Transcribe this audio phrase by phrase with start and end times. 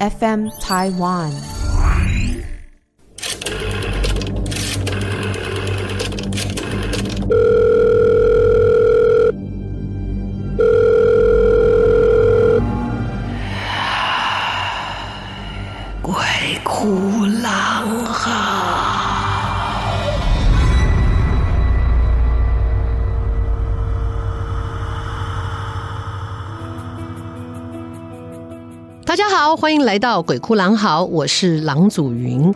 [0.00, 1.63] FM Taiwan。
[29.56, 32.52] 欢迎来到鬼哭狼嚎，我是郎祖筠。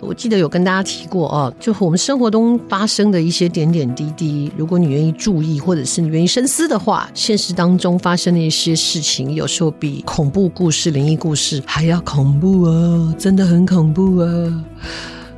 [0.00, 14.64] 我记得有跟大家提过哦，就我们生活中发生的一些点点滴滴，如果你愿意注意，或者是你愿意深思的话，现实当中发生的一些事情，有时候比恐怖故事、灵异故事还要恐怖啊，真的很恐怖啊。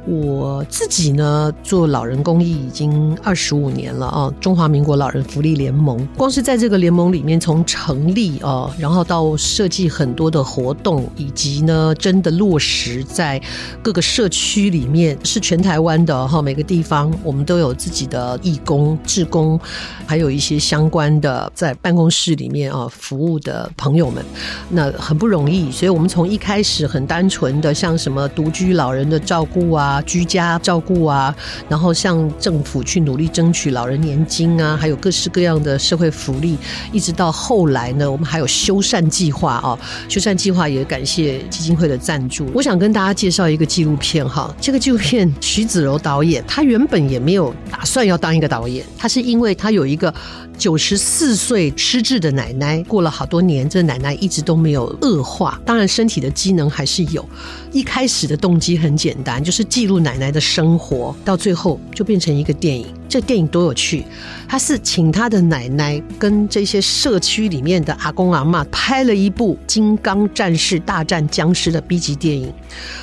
[0.06, 4.32] 我自己呢，做老人公益已经二十五年了啊！
[4.40, 13.40] 中华民国老人福利联盟，光是在这个联盟里面，从成立啊，然后到设计很多的活动，以及呢，真的落实在
[13.82, 19.60] 各个社区里面，是全台湾的哈，每个地方我们都有自己的义工、志工，
[20.06, 24.24] 还有一些相关的在办公室里面啊服务的朋友们，
[24.71, 25.71] 那很不容易。
[25.71, 29.90] 所以我们从一开始很单纯的，像什么独居老人的照顾啊。
[29.91, 31.35] 啊，居家照顾啊，
[31.69, 36.57] 然后向政府去努力争取老人年金啊，还有各式各样的社会福利，
[36.93, 39.77] 一直到后来呢，我们还有修缮计划啊，
[40.09, 42.46] 修缮计划也感谢基金会的赞助。
[42.55, 50.15] 我想跟大家介绍一个纪录片哈，这个纪录片徐子柔导演，他原本也没有打算要当一个导演，他是因为他有一个
[50.60, 57.26] 九十四岁失智的奶奶，过了好多年，这奶奶一直都没有恶化，当然身体的机能还是有。
[57.72, 62.86] 一开始的动机很简单，就是记录奶奶的生活，到最后就变成一个电影。
[63.08, 64.04] 这电影多有趣！
[64.50, 72.53] 他是请他的奶奶跟这些社区里面的阿公阿嬷拍了一部《金刚战士大战僵尸》的 B 级电影。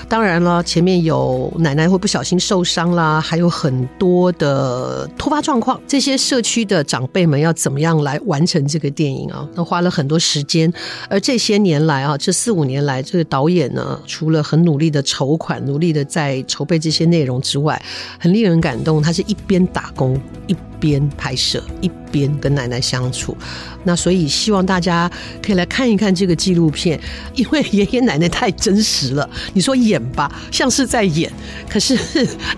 [0.09, 5.80] 当然了，前面有奶奶会不小心受伤啦，还有很多的突发状况。
[5.88, 9.47] 这些社区的长辈们要怎么样来完成这个电影啊？
[9.56, 10.72] 那花了很多时间。
[11.09, 17.81] 而这些年来啊，这四五年来，这个导演呢，除了很努力的筹款、努力的在筹备这些内容之外，
[18.19, 19.02] 很令人感动。
[19.02, 23.35] 他是一边打工一边拍摄，一边跟奶奶相处。
[23.84, 25.09] 那所以希望大家
[25.41, 27.00] 可以来看一看这个纪录片，
[27.35, 29.29] 因为爷爷奶奶太真实了。
[29.53, 31.31] 你说演吧，像是在演，
[31.69, 31.97] 可是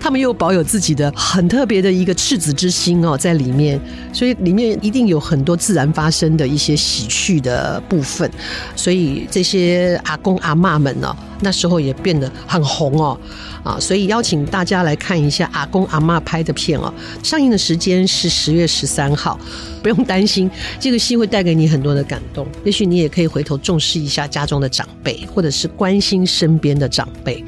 [0.00, 3.80] 他们又保有自己的很特别的一个赤子之心哦，在里面。
[4.12, 8.28] 所以里面一定有很多自然发生的一些喜剧的部分。
[8.74, 13.16] 所以这些阿公阿嬷们呢，那时候也变得很红哦。
[13.62, 16.92] 啊，所以邀请大家来看一下阿公阿嬷拍的片哦。
[17.22, 19.38] 上映的时间是十月十三号，
[19.82, 22.46] 不用担心这个戏会带给你很多的感动。
[22.64, 27.44] 也许你也可以回头重视一下家中的长辈，或者是关心身边的长辈。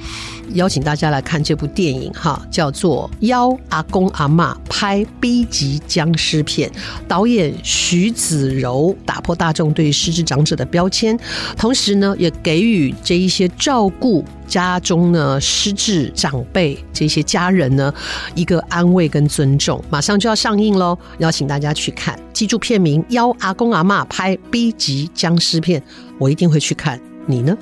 [0.55, 6.69] 邀请大家来看这部电影哈，叫做《邀阿公阿嬷拍 B 级僵尸片》，
[7.09, 11.19] 导演徐子柔打破大众对失智长者的标签，
[11.57, 17.93] 同时呢，也给予这一些照顾家中呢失智长辈这些家人呢
[18.35, 19.83] 一个安慰跟尊重。
[19.89, 25.81] 马上就要上映喽，邀请大家去看，记住片名《邀阿公阿嬷拍 B 级僵尸片》，
[26.19, 27.57] 我一定会去看，你呢？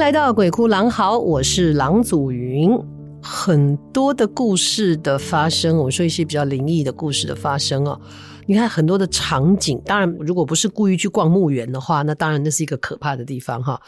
[0.00, 2.74] 来到鬼哭狼嚎，我是狼祖云。
[3.22, 8.00] 很多的故事的发生，我们说一些比较灵异的故事的发生哦。
[8.46, 13.78] 你看很多的场景，当然如果不是故意去逛墓园的话，那当然那是一个可怕的地方哈。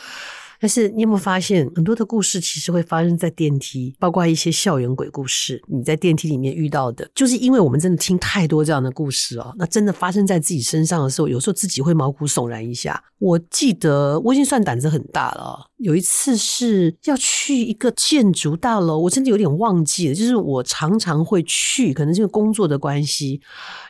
[0.62, 5.60] 但是你有没有发现，很多的故事其实会发生在电梯，包括一些校园鬼故事。
[5.66, 9.52] 你在电梯里面遇到的，就是因为我们真的听太多这样的故事哦。
[9.58, 13.02] 那真的发生在自己身上的时候，有时候自己会毛骨悚然一下。
[13.18, 15.66] 我记得我已经算胆子很大了。
[15.78, 20.14] 有一次是要去一个建筑大楼，我真的有点忘记了。
[20.14, 23.40] 就是我常常会去，可能是因为工作的关系。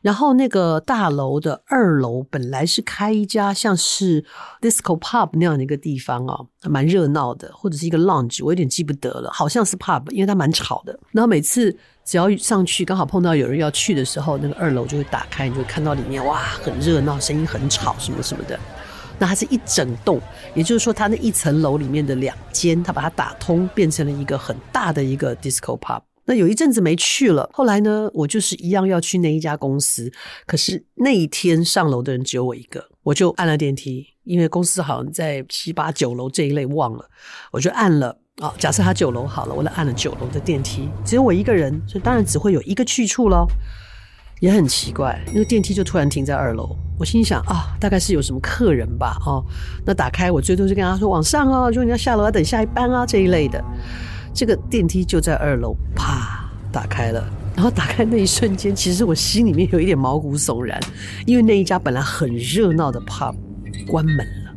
[0.03, 4.25] 然后那个大楼的二楼本来是开一家像是
[4.61, 10.99] disco pub 那样的一个地方哦，蛮热闹的，或者是一个 lounge，我有点记不得了，好像是 pub，因为它蛮吵的。
[11.11, 18.59] 然后每次只要上去，刚好碰到有人要去的时候，那个二楼就会打开，你就会看到里面哇，很热闹，声音很吵，什么什么的。
[19.19, 20.21] 那它是一整栋，
[20.55, 26.01] 也就是说，它那一层楼里面的两间，它把它打通，变成了一个很大的一个 disco pub。
[26.25, 30.11] 那有一阵子没去了，后来呢，我就是一样要去那一家公司，
[30.47, 37.05] 可是那一天上楼的人只有我一个，我就按了电梯，因为公司好像在七八九楼这一类，忘了，
[37.51, 38.17] 我就按了。
[38.41, 43.47] 哦，假设他九楼好了，我来按了九楼的电梯，只有我一个人，所以当然只会有一个去处喽。
[44.41, 46.77] 也很奇怪，那个电梯就突然停在二楼。
[46.99, 49.45] 我心想啊，大概是有什么客人吧，哦，
[49.85, 53.63] 那打开，我最多就跟他说往上哦，如果你要下楼要等下一班啊这一类的。
[54.35, 57.25] 这个电梯就在二楼，啪打开了。
[57.55, 60.81] 然后打开那一瞬间，其实我心里面有一点毛骨悚然，
[61.27, 63.37] 因为那一家本来很热闹的 pub
[63.87, 64.55] 关门了，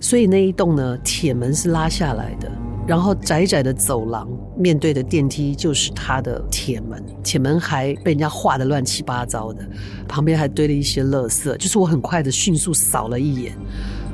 [0.00, 2.50] 所以那一栋呢铁门是拉下来的。
[2.86, 4.26] 然后窄窄的走廊，
[4.56, 9.64] 面对的电梯就是它的铁门，铁门还被人家画得乱七八糟的，
[10.08, 11.56] 旁边还堆了一些垃圾。
[11.56, 13.52] 就是我很快的迅速扫了一眼，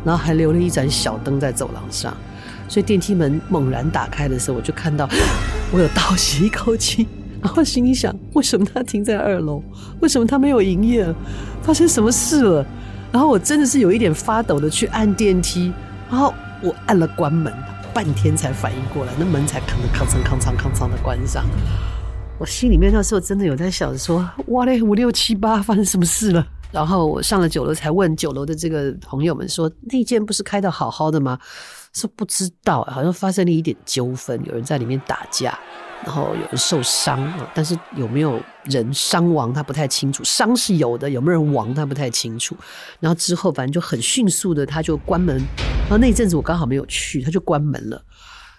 [0.04, 2.14] 然后还留了一盏小灯在走廊上，
[2.68, 5.08] 所以电梯门猛然打开的时候，我就看到，
[5.72, 7.06] 我有倒吸一口气，
[7.40, 9.62] 然后心里想：为什么它停在二楼？
[10.00, 11.06] 为什么它没有营业？
[11.62, 12.66] 发生什么事了？
[13.12, 15.72] 然后我真的是有一点发抖的去按电梯，
[16.10, 17.52] 然后我按了关门。
[17.94, 21.46] 半天才反应过来，那门才吭吭吭吭吭吭吭的关上。
[22.38, 26.46] 我心里面那时候真的有在想说：哇嘞，五六七八发生什么事了？
[26.70, 31.38] 然后我上了九楼才问九楼的这个朋友们说：那间不是开得好好的吗？
[31.94, 35.58] 说不知道，好像发生了一点纠纷，有人在里面打架。
[36.04, 42.56] 然后有人受伤啊，但是有没有人伤亡他不太清楚，伤是有的，有没有人亡他不太清楚。
[43.00, 45.36] 然后之后反正就很迅速的他就关门，
[45.82, 48.00] 然后那一阵子我刚好没有去，他就关门了。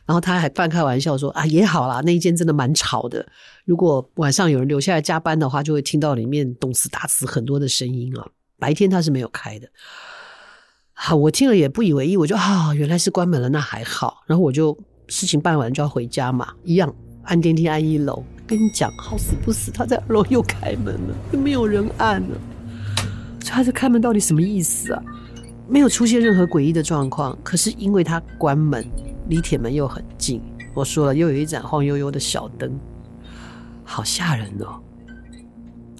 [0.06, 3.26] 然后他还半开玩笑说啊，也好啦，那一间真的蛮吵的，
[3.66, 8.26] 如果晚上有人留下来加班的话，就会听到里面动词打词很多的声音啊。
[8.58, 9.68] 白天他是没有开的。
[10.94, 14.24] 好，我听了也不以为意，我就啊，原来是关门了，那还好。
[14.26, 14.76] 然后我就
[15.10, 16.96] 事情办完就要回家嘛，一样。
[17.28, 22.38] 按电梯按一楼，跟你讲，好死不死，他在二楼又开门了，又没有人按了。
[23.40, 25.02] 所以他这开门到底什么意思啊？
[25.70, 28.86] 没有出现任何诡异的状况，可是因为他关门，
[29.28, 30.42] 离铁门又很近。
[30.74, 32.72] 我说了，又有一盏晃悠悠的小灯，
[33.84, 34.80] 好吓人哦。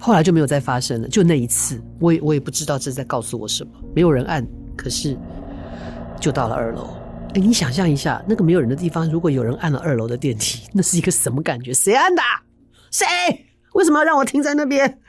[0.00, 3.70] 后来就没有再发生了，就那一次，我也我也不知道这是在告诉我什么。
[3.94, 4.46] 没有人按，
[4.76, 5.16] 可是
[6.20, 6.88] 就到了二楼。
[7.40, 11.72] 你想象一下，那个没有人的地方，如果有人按了二楼的电梯，那是一个什么感觉？
[11.72, 12.22] 谁按的？
[12.90, 13.06] 谁？
[13.74, 15.00] 为什么要让我停在那边？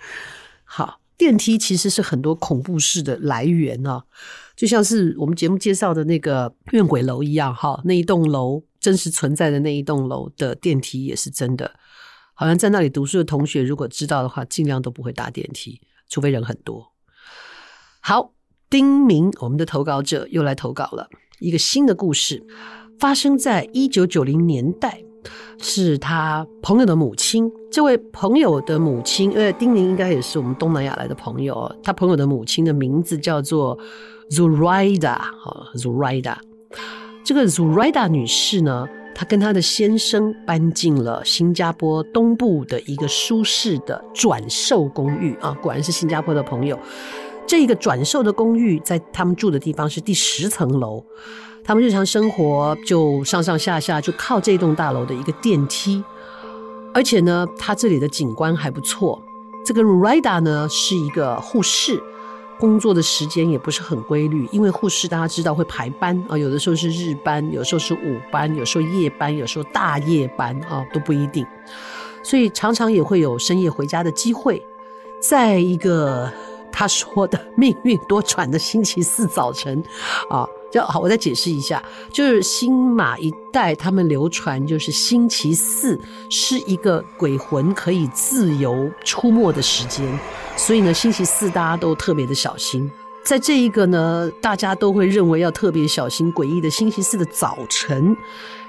[0.64, 4.04] 好，电梯其实是很多恐怖事的来源啊，
[4.56, 11.72] 就像是我们节目介绍的那个怨鬼楼一样，哈，那一栋楼真实存在的那一栋楼的电梯也是真的。
[12.34, 16.94] 好像在那里读书的同学，如果知道的话，尽量都不会搭电梯，除非人很多。
[18.02, 18.34] 好，
[18.70, 21.10] 丁明，我们的投稿者又来投稿了。
[21.40, 22.44] 一个新的故事
[22.98, 25.04] 发生在一九九零年代，
[25.60, 27.52] 是他朋友的母亲。
[27.72, 31.74] 这位朋友的母亲，呃丁宁应该也是我们东南亚来的朋友。
[31.84, 33.78] 他朋友的母亲的名字叫做
[34.30, 36.36] Zuraida，好，Zuraida。
[37.24, 46.78] 这个 Zuraida 女士呢，她跟她的先生搬进了新加坡东部的一个舒适的转售公寓啊，果然是新加坡的朋友。
[47.50, 51.04] 这个转售的公寓在他们住的地方是第十层楼，
[51.64, 56.04] 他们日常生活就上上下下就靠这栋大楼的一个电梯，
[56.94, 59.20] 而且呢，它这里的景观还不错。
[59.66, 62.00] 这个 Rida 呢是一个护士，
[62.60, 71.44] 工作的时间也不是很规律，因为护士大家知道会排班啊，有的时候是日班，有时候是午班，有时候夜班，有时候大夜班啊，都不一定，
[72.22, 74.64] 所以常常也会有深夜回家的机会，
[75.20, 76.32] 在一个。
[76.72, 79.84] 他说的命运多舛的星期四早晨，
[80.30, 86.00] 啊，就好，我再解释一下，就是新马一带他们流传，就是星期四
[86.30, 90.08] 是一个鬼魂可以自由出没的时间，
[90.56, 92.90] 所以呢，星期四大家都特别的小心。
[93.24, 98.16] 在这一个呢，大家都会认为要特别小心诡异的星期四的早晨，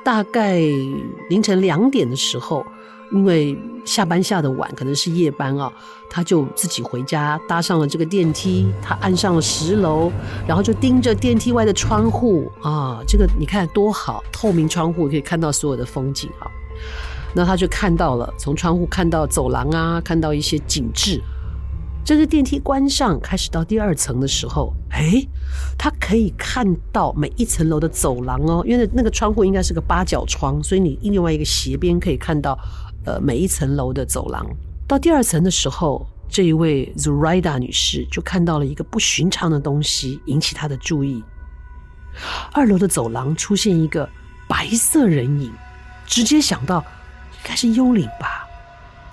[0.03, 0.59] 大概
[1.29, 2.67] 凌晨两点的时候。
[3.13, 5.73] 因为下班下的晚，可能是夜班啊，
[6.09, 10.13] 他就自己回家，搭上了这个电梯，他按上了十楼，
[10.47, 16.47] 然后就盯着电梯外的窗户啊，这个你看多好，透明窗户可以看到所有的风景啊。
[17.35, 21.21] 那他就看到了，从窗户看到走廊啊，看到一些景致。
[22.05, 25.29] 这个电梯关上，开始到第二层的时候，诶，
[25.77, 32.59] 他可以看到每一层楼的走廊哦，因为那个窗户应该是个八角窗，所以你另外一个斜边可以看到。
[33.05, 34.47] 呃，每一层楼的走廊，
[34.87, 41.25] 到第二层的时候，这一位 Zuraida 女士就看到了一个不寻常的东西，引起她的注意。
[42.53, 44.09] 二楼的走廊出现一个
[44.49, 45.51] 白色人影，
[46.07, 46.85] 直接想到
[47.33, 48.47] 应该是幽灵吧。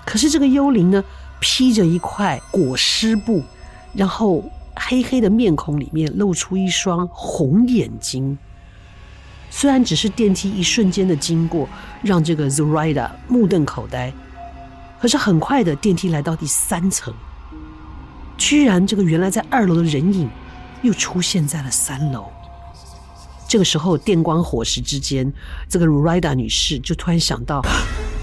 [0.04, 1.02] 可是这个幽灵呢，
[1.40, 3.42] 披着一块裹尸布，
[3.94, 4.44] 然后
[4.76, 8.36] 黑黑的面孔里面露出一双红眼睛。
[9.50, 11.68] 虽然只是电梯一瞬间的经过，
[12.02, 14.12] 让这个 Zoraida 目瞪口呆，
[15.00, 17.12] 可是很快的电梯来到第三层，
[18.36, 20.28] 居然这个原来在二楼的人影
[20.82, 22.26] 又出现在了三楼。
[23.48, 25.32] 这个时候电光火石之间，
[25.68, 27.62] 这个 Zoraida 女士就突然想到，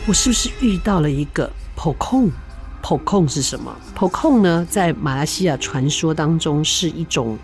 [0.08, 7.38] 我是不是遇到了一个 Pocong？Pocong 是什么？Pocong 呢，在马来西亚传说当中是一种，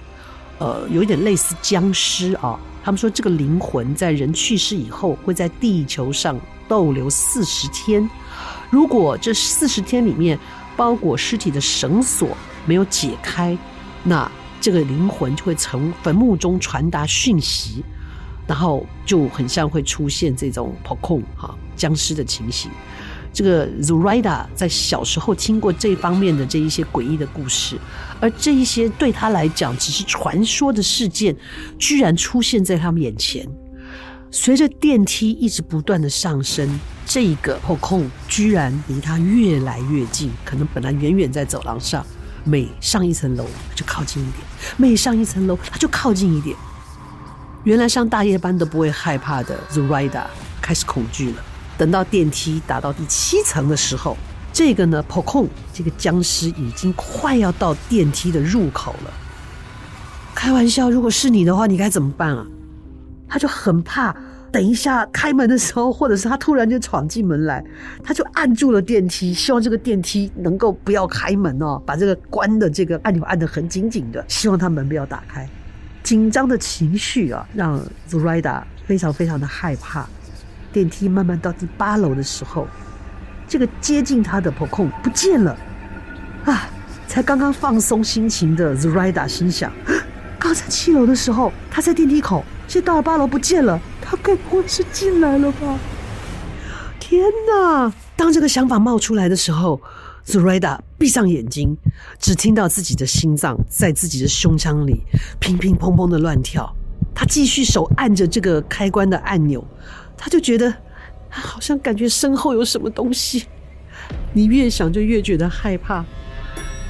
[0.60, 2.60] 呃，有一点类似僵尸啊。
[2.84, 8.10] 他们说，这个灵魂在人去世以后，会在地球上逗留四十天。
[8.70, 10.38] 如果这四十天里面
[10.76, 12.30] 包裹尸体的绳索
[12.66, 13.58] 没有解开，
[14.04, 17.84] 那这个灵魂就会从坟墓中传达讯息，
[18.48, 22.72] 然后就很像会出现这种 Pocong 哈僵尸的情形。
[23.34, 27.78] 这个 Zoraida 在小时候听过这方面的这一些诡异的故事，
[28.20, 31.36] 而这一些对他来讲只是传说的事件，
[31.80, 33.48] 居然出现在他们眼前。
[34.30, 42.06] 随着电梯一直不断的上升，这一个 Pocong 居然离他越来越近，可能本来远远在走廊上，
[42.46, 43.46] 每上一层楼
[43.76, 44.38] 就靠近一点，
[44.78, 46.56] 每上一层楼他就靠近一点。
[47.64, 50.24] 原来上大夜班都不会害怕的 Zoraida
[50.62, 51.44] 开始恐惧了。
[51.82, 54.16] 等到电梯达到第七层的时候，
[54.54, 59.12] 这个呢，Pocong 这个僵尸已经快要到电梯的入口了。
[60.36, 62.46] 开玩笑，如果是你的话，你该怎么办啊？
[63.28, 64.16] 他就很怕，
[64.52, 67.66] 等一下开门的时候，或者是他突然就闯进门来，
[68.04, 75.50] 他就按住了电梯，希望这个电梯能够不要开门哦，把这个关的这个按钮按得很紧紧的，希望他门不要打开。
[76.04, 80.08] 紧张的情绪啊，让 Zoraida 非常非常的害怕。
[80.72, 82.68] 电梯慢慢到第八楼的时候，
[83.48, 85.58] 这个接近他的 Pocong 不见了
[86.46, 86.70] 啊！
[87.08, 89.72] 才刚刚放松心情的 Zoraida 心想：
[90.40, 95.78] 刚才七楼的时候他在电梯口，现在到了八楼不见了，他该不会是进来了吧？
[97.00, 97.92] 天哪！
[98.16, 99.82] 当这个想法冒出来的时候
[100.26, 101.76] ，Zoraida 闭上眼睛，
[102.18, 105.02] 只听到自己的心脏在自己的胸腔里
[105.40, 106.74] 乒乒乓乓的乱跳。
[107.14, 109.62] 他继续手按着这个开关的按钮。
[110.24, 110.72] 他就觉得，
[111.32, 113.48] 好像感觉身后有什么东西，
[114.34, 116.06] 你越想就越觉得害怕。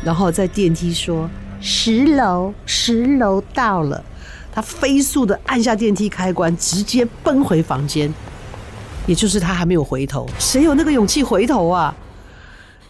[0.04, 1.30] 然后在电梯说
[1.62, 4.04] ：“十楼，十楼到了。”
[4.52, 8.14] 他飞速的按下电梯开关，直接奔回房间。
[9.08, 11.96] 也就是他还没有回头，谁有那个勇气回头啊？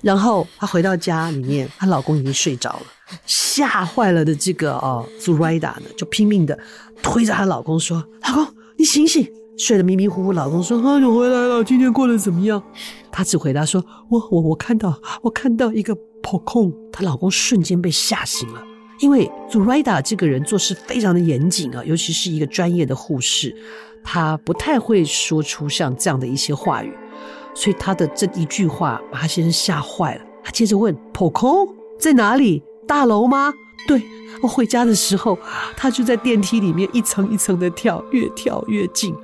[0.01, 2.85] 然后他回到家里面，她老公已经睡着了，
[3.27, 6.57] 吓坏了的这个哦，Zoraida 呢，就拼命的
[7.03, 12.61] 推着她老公说：“老公，你醒醒！”睡得迷迷糊糊，老公说：“啊，你回来了，今天过得怎么样？”
[13.11, 18.63] 她只回答说：“我我我看到，我看到一个 Pocong。”她老公瞬间被吓醒了，
[18.99, 23.55] 因为 Zoraida 这个人做事非常的严谨啊，尤其是一个专业的护士，
[24.03, 26.91] 她不太会说出像这样的一些话语，
[27.53, 30.21] 所以她的这一句话把她先生吓坏了。
[30.43, 32.63] 他接着问：“Pocong 在哪里？
[32.87, 33.53] 大楼吗
[33.87, 34.01] ？”“对，
[34.41, 35.37] 我回家的时候，
[35.77, 39.15] 他就在电梯里面一层一层的跳，越跳越近。”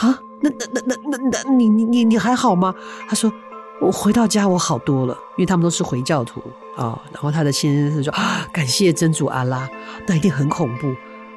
[0.00, 2.74] 啊，那那那那那那，你你你你还好吗？
[3.08, 3.32] 他说，
[3.80, 6.42] 我回到家我好多了，因为他们都是回教徒
[6.76, 9.66] 啊、然后他的先生说啊，感谢真主阿拉，
[10.06, 10.88] 那一定很恐怖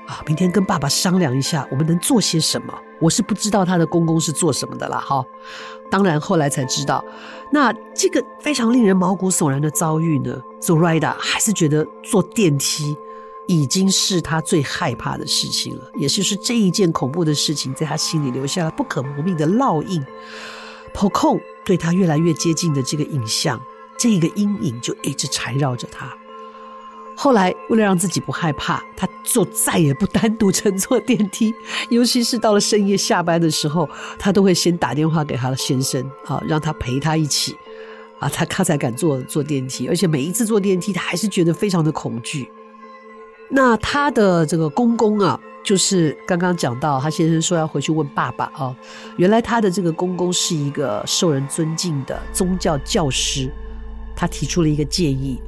[0.06, 0.22] 啊。
[0.28, 2.74] 明天跟爸爸商量一下，我们能做些什么？
[3.00, 4.98] 我是不知道他的公公是做什么的啦。
[5.00, 5.24] 哈、
[5.90, 7.02] 当然后来才知道，
[7.50, 12.98] 那这个非常令人毛骨悚然的遭遇呢，Zoraida 还是觉得坐电梯。
[13.50, 20.06] 已经是他最害怕的事情了，也就是这一件恐怖的事情，在他心里留下了不可磨灭的烙印。
[20.94, 23.60] 跑控对他越来越接近的这个影像，
[23.98, 26.16] 这个阴影就一直缠绕着他。
[27.16, 31.52] 后来，为了让自己不害怕，他就再也不单独乘坐电梯，
[31.90, 33.90] 尤其是到了深夜下班的时候，
[34.20, 37.58] 他都会先打电话给他的先生，啊，让他陪他一起，
[38.20, 39.88] 啊，他他才敢坐坐电梯。
[39.88, 42.48] 而且每一次坐电梯，他还是觉得非常的恐惧。
[43.52, 48.76] 那他的这个公公啊，就是刚刚讲到，他先生说要回去问爸爸啊。
[49.18, 53.52] 原来他的这个公公是一个受人尊敬的宗教教师，
[54.16, 55.42] 他提出了一个建议，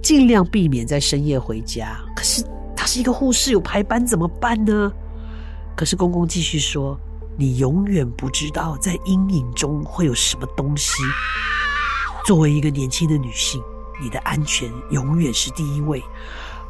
[0.00, 1.98] 尽量避免在深夜回家。
[2.14, 2.44] 可是
[2.76, 4.92] 他是一个护士，有排班怎么办呢？
[5.76, 6.96] 可是公公继续说
[7.36, 11.02] ：“你永远不知道在阴影中会有什么东西。
[12.24, 13.60] 作为一个年轻的女性，
[14.00, 16.00] 你的安全永远是第一位。”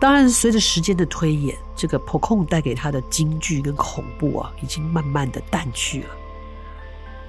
[0.01, 6.09] 当然，随着时间的推演，这个 Pocong 带给他的惊惧跟恐怖啊，已经慢慢的淡去了。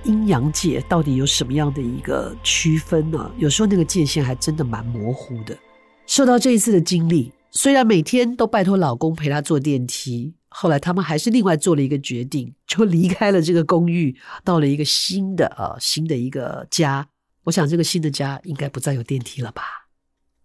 [0.04, 3.32] 阴阳界到底有什么样的一个区分呢？
[3.38, 5.58] 有时候那个界限还真的蛮模糊的。
[6.06, 17.08] 受到这一次的经历，虽然每天都拜托老公陪她坐电梯，后来他们还是另外做了一个决定，就离开了这个公寓，到了一个新的呃新的一个家。
[17.46, 19.64] 我想这个新的家应该不再有电梯了吧？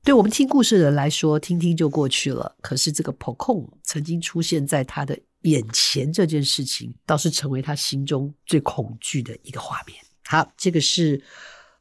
[0.05, 2.55] 对我们听故事的人来说，听听就过去了。
[2.61, 9.97] 可是这个破控曾经出现在他的眼前，这件事情倒是成为他心中最恐惧的一个画面。
[10.27, 11.23] 好，这个是。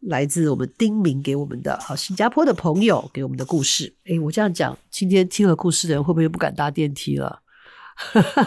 [0.08, 3.96] 来自我们丁明给我们的好新加坡的朋友给我们的故事。
[4.03, 7.42] 诶，我这样讲，今天听了故事的人会不会不敢搭电梯了？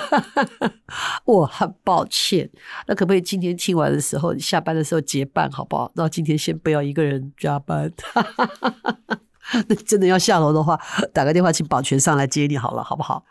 [1.24, 2.50] 我很抱歉。
[2.86, 5.90] 那可不可以今天听完的时候，你下班的时候结伴好不好？
[5.94, 7.90] 那今天先不要一个人加班。
[9.68, 10.80] 那真的要下楼的话，
[11.14, 13.24] 打个电话请保全上来接你好了，好不好？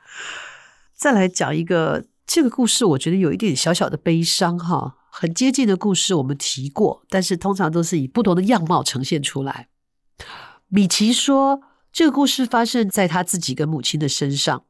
[0.96, 4.96] 再来讲一个这个故事，我觉得有一点小小的悲伤哈。
[5.10, 9.70] 很接近的故事，我们提过，但是通常都是以不同的样貌呈现出来。
[10.68, 11.62] 米奇说，
[11.94, 14.64] 这个故事发生在他自己跟母亲的身上。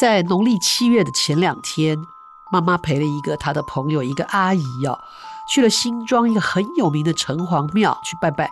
[0.00, 1.98] 在农历七月的前两天，
[2.52, 4.98] 妈妈陪了一个他的朋友，一个阿姨哦，
[5.52, 8.50] 去了新庄一个很有名的城隍庙去拜拜。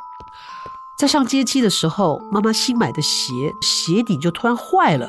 [0.99, 5.09] 在上阶梯的时候，妈妈新买的鞋鞋底就突然坏了。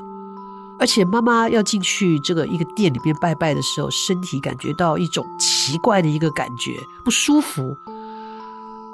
[0.78, 7.76] 而且妈妈要进去这个一个店里面拜拜的时候，身体感觉到一种奇怪的一个感觉，不舒服。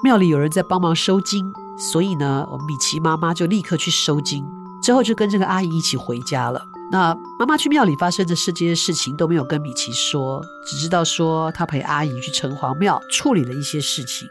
[0.03, 4.45] 庙里有人在帮忙收金，所以呢，我们米奇妈妈就立刻去收金，
[4.81, 6.65] 之后就跟这个阿姨一起回家了。
[6.93, 14.29] 那妈妈去庙里发生的这些事情都没有跟米奇说，只知道说她陪阿姨去城隍庙处理了一些事情。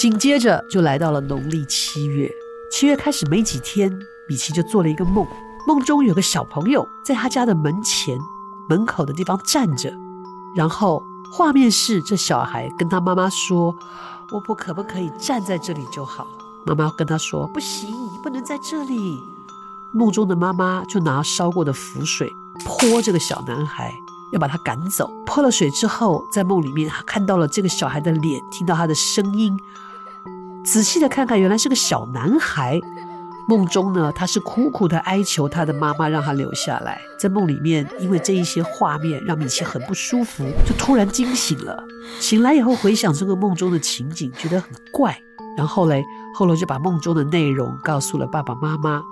[0.00, 2.26] 紧接着就来到了农历七月，
[2.72, 3.92] 七月开始没几天，
[4.26, 5.26] 米奇就做了一个梦。
[5.66, 8.18] 梦中有个小朋友在他家的门前
[8.66, 9.92] 门口的地方站着，
[10.56, 13.76] 然后画面是这小孩跟他妈妈说
[14.32, 16.26] ：“我不可不可以站在这里就好？”
[16.64, 19.22] 妈妈跟他说：“不行，你不能在这里。”
[19.92, 22.32] 梦中的妈妈就拿烧过的符水
[22.64, 23.92] 泼这个小男孩，
[24.32, 25.12] 要把他赶走。
[25.26, 29.54] 泼了水之后，在梦里面他看到了这个小孩的脸，听到他的声音，
[30.64, 32.80] 仔细的看看，原来是个小男孩。
[33.48, 37.00] 梦中呢，他是苦苦的哀求他的妈妈让他留下来。
[37.18, 41.82] 在梦里面，因为这一些画面让米奇很不舒服，就突然惊醒了。
[42.20, 45.18] 醒来以后回想这个梦中的情景，觉得很怪。
[45.56, 46.04] 然后嘞，
[46.36, 49.02] 后来就把梦中的内容告诉了爸爸妈妈。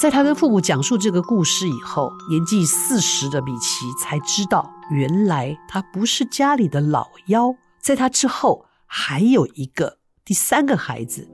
[0.00, 7.52] 在他跟父母讲述这个故事以后，年纪四十的米奇才知道，原来他不是家里的老幺。
[7.80, 11.28] 在他之后还有一个第三个孩子。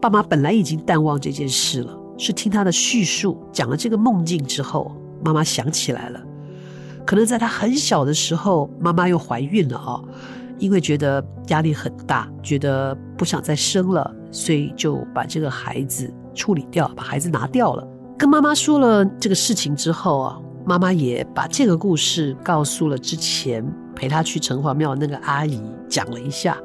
[0.00, 6.20] 爸妈本来已经淡忘这件事了，是听他的叙述讲了这个梦境之后，妈妈想起来了。
[7.06, 10.02] 可能在他很小的时候，妈妈又怀孕了啊，
[10.58, 17.86] 因为觉得压力很大，觉得不想再生了，所以就把这个孩子处理掉，把孩子拿掉了。
[18.18, 26.58] 跟妈妈说了这个事情之后啊，妈妈也把这个故事告诉了之前陪他去城隍庙那个阿姨，讲了一下。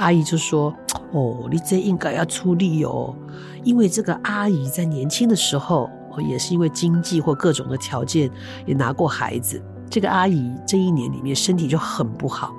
[0.00, 0.74] 阿姨就说
[1.12, 3.14] ：“哦，你这应该要出力哦，
[3.62, 5.90] 因为这个阿姨在年轻的时候，
[6.26, 8.30] 也是因为经济或各种的条件，
[8.64, 9.62] 也拿过孩子。
[9.90, 12.54] 这个阿姨这一年里面身体就很不好，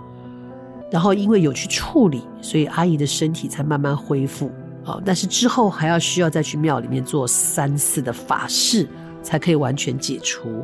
[0.91, 4.51] 然后因为有去处理，所以阿姨的身体才慢慢恢复。
[4.85, 8.87] 哦，但是之后还要需要再去庙里面做三次的法事，
[9.23, 10.63] 才可以完全解除。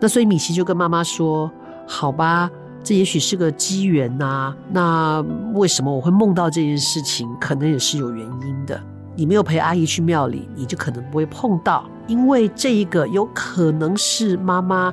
[0.00, 1.50] 那所以米奇就跟妈妈说：
[1.86, 2.50] 好吧。”
[2.82, 5.20] 这也许是个机缘呐，那
[5.54, 7.28] 为什么我会梦到这件事情？
[7.38, 8.80] 可能也是有原因的。
[9.14, 14.90] 你没有陪阿姨去庙里，你就可能不会碰到，因为这一个有可能是妈妈，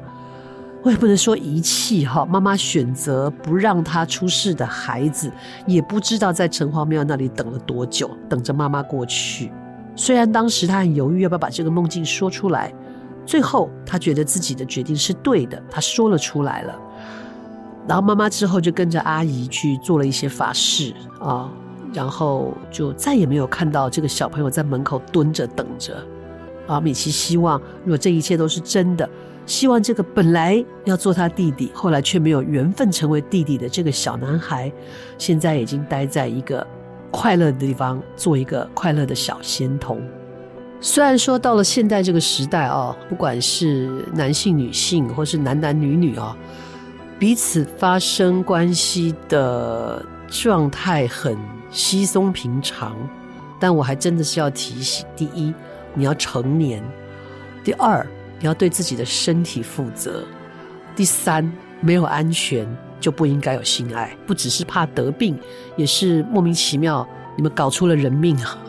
[0.84, 5.32] 我也不能说遗弃哈，妈妈选择不让他出世的孩子，
[5.65, 9.50] 也不知道在城隍庙那里等了多久，等着妈妈过去。
[9.95, 12.73] 虽然当时他很犹豫要不要把这个梦境说出来，
[13.26, 16.78] 最后他觉得自己的决定是对的，他说了出来了。
[17.88, 21.50] 然后妈妈之后就跟着阿姨去做了一些法事啊，
[21.93, 25.95] 然后就再也没有看到这个小朋友在门口蹲着等着。
[26.67, 29.10] 啊，米奇希望如果这一切都是真的，
[29.45, 34.69] 希望这个本来要做他弟弟，后来却没有缘分成为弟弟的这个小男孩，
[35.17, 36.67] 现在已经待在一个
[37.10, 40.02] 快乐的地方，做一个快乐的小仙童。
[40.82, 46.36] 虽然说到了现在这个时代啊，不管是男性、女性，或是男男女女啊。
[47.20, 51.36] 彼此发生关系的状态很
[51.72, 52.96] 稀松平常，
[53.60, 55.52] 但我还真的是要提醒：第一，
[55.96, 56.80] 你要成年；
[57.64, 58.06] 第二，
[58.40, 60.26] 你要对自己的身体负责；
[60.96, 61.52] 第三，
[61.82, 62.68] 没有安全
[63.00, 65.36] 就不应该有性爱，不只是怕得病，
[65.76, 68.60] 也是莫名其妙你们搞出了人命啊！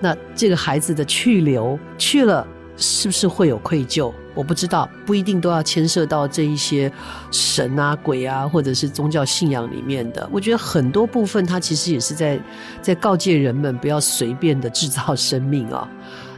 [0.00, 2.46] 那这个孩子的去留去了，
[2.78, 4.10] 是不是会有愧疚？
[4.38, 6.90] 我不知道，不一定都要牵涉到这一些
[7.32, 10.28] 神啊、鬼啊，或者是宗教信仰里面的。
[10.30, 12.40] 我觉得很多部分，它其实也是在
[12.80, 15.90] 在告诫人们不要随便的制造生命啊。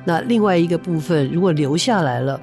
[0.02, 2.40] 那另外一个部分，如果留下来了，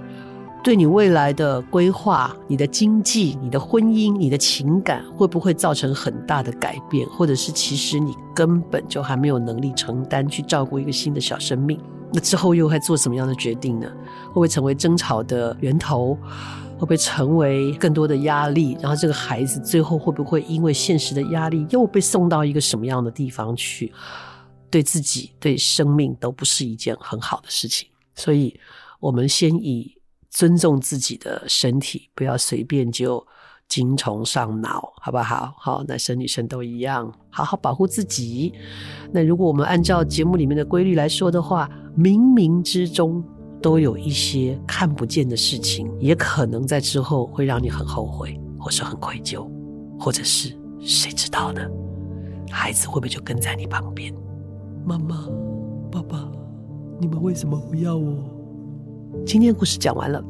[0.63, 7.09] 对你未来的规划、你的经济、你的婚姻、你的情感，会不会造成很大的改变？
[7.09, 11.79] 或者是其实你根本就还没有能力承担去照顾一个新的小生命？
[12.13, 13.87] 那之后又会做什么样的决定呢？
[14.27, 16.17] 会不会成为争吵的源头？
[16.75, 18.77] 会不会成为更多的压力？
[18.79, 23.91] 然后这个孩子最后会不会因为现实的压力又被送到一个什么样的地方去？
[24.69, 27.87] 对自己、对生命都不是一件很好的事情。
[28.15, 28.59] 所以，
[28.99, 29.95] 我们先以
[30.29, 33.25] 尊重自己的身体，不要随便就
[33.67, 35.53] 精虫上脑，好不好？
[35.57, 38.53] 好，男生女生都一样，好好保护自己。
[39.11, 43.23] 那如果我们按照节目里面的规律来说的话，冥冥之中
[43.61, 49.49] 都有一些看不见的事情，也可能在之后会让你很后悔，或是很愧疚，
[49.99, 51.61] 或者是谁知道呢？
[52.49, 54.13] 孩子会不会就跟在你旁边？
[54.85, 55.27] 妈妈、
[55.91, 56.31] 爸爸，
[57.01, 58.36] 你们为什么不要我？
[59.25, 60.23] 今天故事讲完了，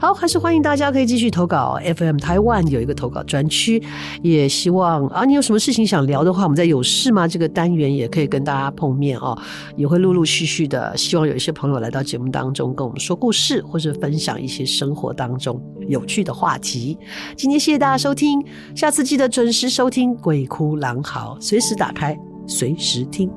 [0.00, 1.78] 好，还是欢迎大家可以继续投稿。
[1.96, 3.82] FM 台湾有一个投稿专区，
[4.22, 9.36] 也希望啊，你有什么事情想聊的话，我们在有事吗这个单元也可以跟大家碰面哦，
[9.76, 16.98] 也会陆陆续续的，希望有一些朋友来到节目当中跟我们说故事，或者分享一些生活当中有趣的话题。
[17.36, 22.14] 今天谢谢大家收听，下次记得准时收听《鬼哭狼嚎》，随时打开，
[22.46, 23.30] 随时听。